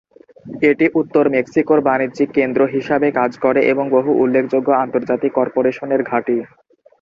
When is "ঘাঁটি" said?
6.03-6.37